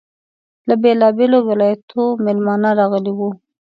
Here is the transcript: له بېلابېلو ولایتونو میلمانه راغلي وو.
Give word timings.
له 0.67 0.75
بېلابېلو 0.81 1.39
ولایتونو 1.49 2.03
میلمانه 2.25 2.69
راغلي 2.79 3.11
وو. 3.17 3.29